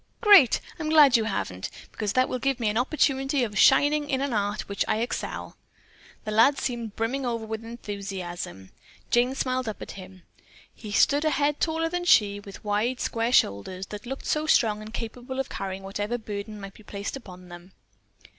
"Great! 0.19 0.61
I'm 0.79 0.89
glad 0.89 1.15
you 1.15 1.25
haven't, 1.25 1.69
because 1.91 2.13
that 2.13 2.27
will 2.27 2.39
give 2.39 2.59
me 2.59 2.69
an 2.69 2.77
opportunity 2.79 3.43
of 3.43 3.55
shining 3.55 4.09
in 4.09 4.19
an 4.19 4.33
art 4.33 4.61
at 4.61 4.67
which 4.67 4.83
I 4.87 4.97
excel." 4.97 5.57
The 6.25 6.31
lad 6.31 6.57
seemed 6.57 6.95
brimming 6.95 7.23
over 7.23 7.45
with 7.45 7.63
enthusiasm. 7.63 8.71
Jane 9.11 9.35
smiled 9.35 9.69
up 9.69 9.79
at 9.79 9.91
him. 9.91 10.23
He 10.73 10.91
stood 10.91 11.23
a 11.23 11.29
head 11.29 11.59
taller 11.59 11.87
than 11.87 12.05
she, 12.05 12.39
with 12.39 12.63
wide, 12.65 12.99
square 12.99 13.31
shoulders 13.31 13.85
that 13.93 14.07
looked 14.07 14.25
so 14.25 14.47
strong 14.47 14.81
and 14.81 14.91
capable 14.91 15.39
of 15.39 15.49
carrying 15.49 15.83
whatever 15.83 16.17
burden 16.17 16.59
might 16.59 16.73
be 16.73 16.81
placed 16.81 17.15
upon 17.15 17.49
them. 17.49 17.71